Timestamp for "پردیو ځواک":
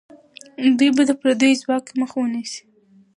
1.21-1.85